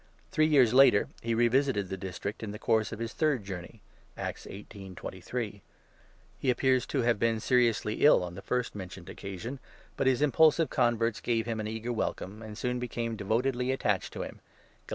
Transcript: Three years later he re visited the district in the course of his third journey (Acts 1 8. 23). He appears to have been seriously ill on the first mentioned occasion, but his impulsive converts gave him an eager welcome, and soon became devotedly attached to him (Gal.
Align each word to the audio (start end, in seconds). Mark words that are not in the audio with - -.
Three 0.31 0.47
years 0.47 0.73
later 0.73 1.09
he 1.21 1.35
re 1.35 1.47
visited 1.47 1.89
the 1.89 1.95
district 1.95 2.41
in 2.41 2.49
the 2.49 2.57
course 2.57 2.91
of 2.91 2.97
his 2.97 3.13
third 3.13 3.43
journey 3.43 3.81
(Acts 4.17 4.47
1 4.47 4.65
8. 4.73 4.95
23). 4.95 5.61
He 6.39 6.49
appears 6.49 6.87
to 6.87 7.03
have 7.03 7.19
been 7.19 7.39
seriously 7.39 8.03
ill 8.03 8.23
on 8.23 8.33
the 8.33 8.41
first 8.41 8.73
mentioned 8.73 9.09
occasion, 9.09 9.59
but 9.95 10.07
his 10.07 10.23
impulsive 10.23 10.71
converts 10.71 11.21
gave 11.21 11.45
him 11.45 11.59
an 11.59 11.67
eager 11.67 11.93
welcome, 11.93 12.41
and 12.41 12.57
soon 12.57 12.79
became 12.79 13.15
devotedly 13.15 13.71
attached 13.71 14.11
to 14.13 14.23
him 14.23 14.41
(Gal. 14.87 14.89